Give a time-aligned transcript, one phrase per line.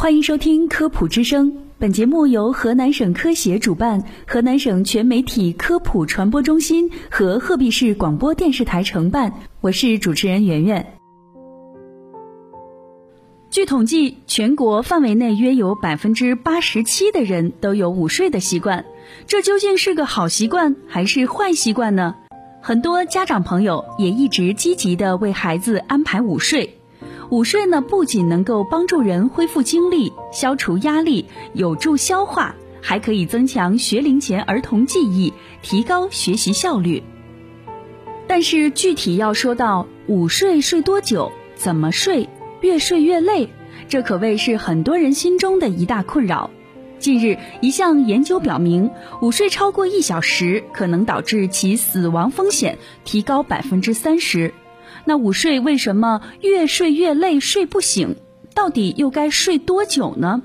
[0.00, 9.34] 欢迎收听科普之声，本节目由河南省科协主办，河南省全媒体科普传播中心和鹤壁市广播电视台承办。
[9.60, 10.94] 我是主持人圆圆。
[13.50, 18.86] 据统计，全国范围内约有百分之八十七的人都有午睡的习惯，
[19.26, 22.14] 这究竟是个好习惯还是坏习惯呢？
[22.62, 26.79] 很多家长朋友也一直积极的为孩子安排午睡。
[27.30, 35.32] 午睡呢，不仅能够帮助人恢复精力、消除压力、有助消化，还可以增强学龄前儿童记忆，
[35.62, 37.04] 提高学习效率。
[38.26, 42.28] 但是具体要说到午睡睡多久、怎么睡、
[42.62, 43.48] 越睡越累，
[43.88, 46.50] 这可谓是很多人心中的一大困扰。
[46.98, 48.90] 近日，一项研究表明，
[49.22, 54.52] 午睡超过一小时可能导致其死亡风险提高百分之三十。
[55.04, 58.16] 那午睡为什么越睡越累、睡不醒？
[58.54, 60.42] 到底又该睡多久呢？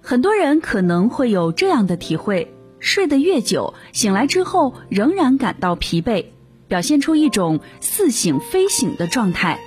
[0.00, 6.26] 很多人可能会有这样的体会：睡得越久，醒来之后仍然感到疲惫，
[6.68, 9.60] 表现出一种似醒非醒的状态，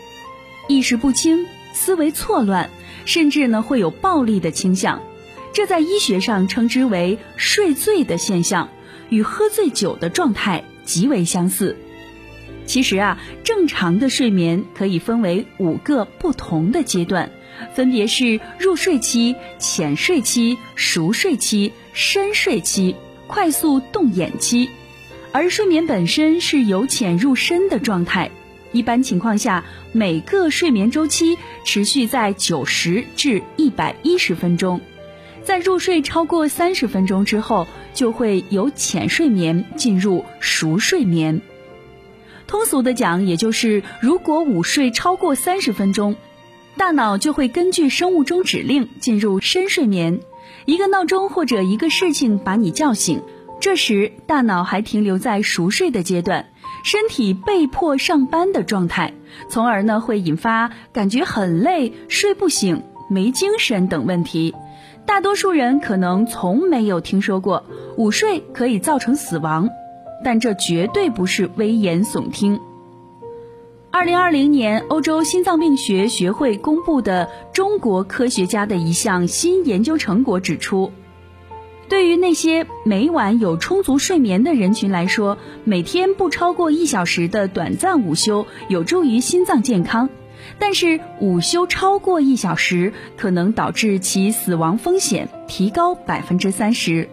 [0.67, 2.69] 意识不清、思维错乱，
[3.05, 5.01] 甚至呢会有暴力的倾向。
[5.53, 8.69] 这在医学上称之为“睡醉”的现象，
[9.09, 11.75] 与喝醉酒的状态极为相似。
[12.71, 17.29] 其实啊，正常的睡眠可以分为五个不同的阶段，
[17.73, 22.95] 分别是入睡期、浅睡期、熟睡期、深睡期、
[23.27, 24.69] 快速动眼期。
[25.33, 28.31] 而睡眠本身是由浅入深的状态，
[28.71, 34.79] 一般情况下，每个睡眠周期持续在九十至一百一十分钟。
[35.43, 41.41] 在入睡超过三十分钟之后，就会由浅睡眠进入熟睡眠。
[42.51, 46.17] 通俗的讲，也就是如果午睡超过三十分钟，
[46.75, 50.19] 大脑就会根据生物钟指令进入深睡眠。
[50.65, 53.21] 一个闹钟或者一个事情把你叫醒，
[53.61, 56.49] 这时大脑还停留在熟睡的阶段，
[56.83, 59.13] 身体被迫上班的状态，
[59.47, 64.53] 从而呢会引发感觉很累、睡不醒、没精神等问题。
[65.05, 67.63] 大多数人可能从没有听说过
[67.95, 69.69] 午睡可以造成死亡。
[70.23, 72.59] 但这绝对不是危言耸听。
[73.93, 80.91] 二零二零年，欧洲心脏病学学会公布的中国科学家的一项新研究成果指出，
[81.89, 90.09] 对于那些每晚有充足睡眠的人群来说，每天不超过一小时的短暂午休有助于心脏健康，
[90.57, 97.09] 但是午休超过一小时可能导致其死亡风险提高百分之三十。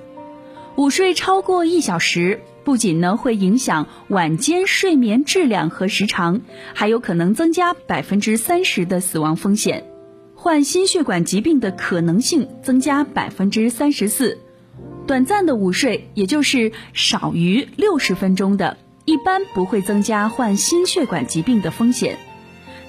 [0.76, 2.40] 午睡超过一小时。
[2.68, 6.42] 不仅呢会影响晚间睡眠质量和时长，
[6.74, 9.84] 还有可能增加百分之三十的死亡风险，
[10.34, 14.36] 患心血管疾病的可能性增加百分之三十四。
[15.06, 22.18] 短暂的午睡，也就是少于六十分钟的，一般不会增加患心血管疾病的风险。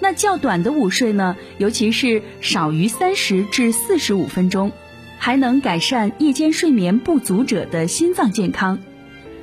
[0.02, 4.74] 那较短的午睡呢，尤其是少于三十至四十五分钟，
[5.18, 8.78] 还能改善夜间睡眠不足者的心脏健康。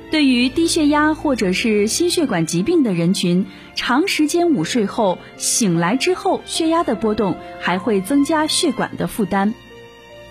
[0.09, 3.45] 对于低血压或者是心血管疾病的人群，
[3.75, 9.53] 长时间午睡后醒来之后，血压的波动还会增加血管的负担。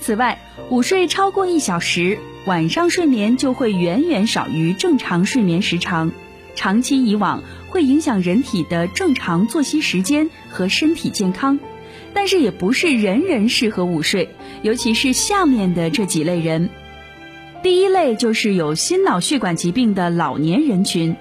[0.00, 6.10] 此外，午睡超过一小时，晚上睡眠就会远远少于正常睡眠时长，
[6.54, 11.58] 长期以往会影响人体的正常作息时间和身体健康。
[12.14, 14.30] 但是也不是人人适合午睡，
[14.62, 16.70] 尤其是下面的这几类人。
[17.66, 21.16] 第一类就是有心脑血管疾病的老年人群，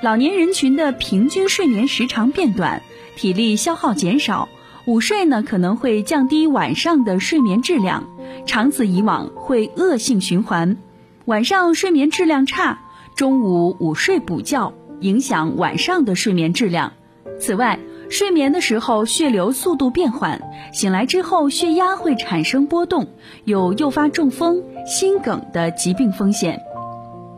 [0.00, 2.80] 老年人群的平均睡眠时长变短，
[3.16, 4.48] 体力消耗减少，
[4.84, 8.08] 午睡呢可能会降低晚上的睡眠质量，
[8.46, 10.76] 长此以往会恶性循环，
[11.24, 12.78] 晚上睡眠质量差，
[13.16, 16.92] 中午午睡补觉，影响晚上的睡眠质量。
[17.40, 23.06] 此外，睡眠的时候，血流速度变缓，醒来之后血压会产生波动，
[23.44, 26.60] 有诱发中风、心梗的疾病风险。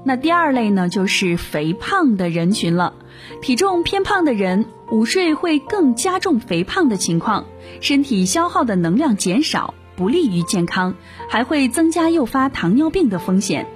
[0.02, 2.94] 那第二类呢，就是肥胖的人群了。
[3.42, 7.44] 体重偏胖的人午睡会更加重肥胖的情况，
[7.80, 10.94] 身体消耗的能量减少，不利于健康，
[11.28, 13.66] 还会增加诱发糖尿病的风险。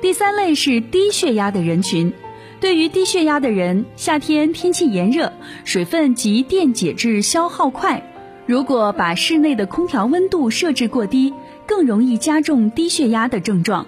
[0.00, 2.12] 第三类是低血压的人群。
[2.64, 5.30] 对于低血压的人，夏天天气炎热，
[5.66, 8.10] 水分及电解质消耗快。
[8.46, 11.34] 如果把室内的空调温度设置过低，
[11.66, 13.86] 更容易加重低血压的症状。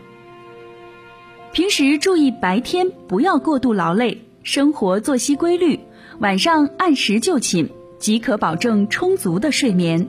[1.54, 5.80] 平时注意白天不要过度劳累，生活作息规律，
[6.18, 10.06] 晚上按时就寝，即可保证充足的睡眠。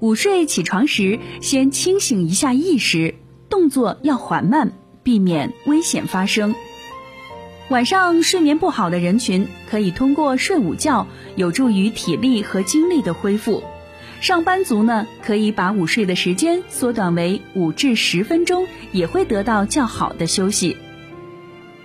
[0.00, 3.14] 午睡起床时，先清醒一下意识，
[3.48, 4.72] 动作要缓慢，
[5.04, 6.52] 避免危险发生。
[7.70, 11.06] 晚上睡眠不好的人群，可以通过睡午觉，
[11.36, 13.62] 有助于体力和精力的恢复。
[14.20, 20.76] 上班族呢，可以把午睡的时间缩短为五至十分钟，也会得到较好的休息。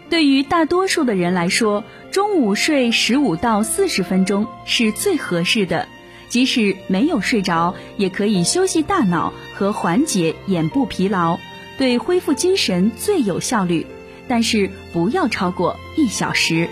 [0.10, 5.88] 对于大多数的人来说，中午睡十五到四十分钟是最合适的。
[6.30, 11.38] 即使没有睡着，也可以休息大脑和缓解眼部疲劳，
[11.78, 13.86] 对恢复精神最有效率。
[14.28, 16.68] 但是不要超过一小时。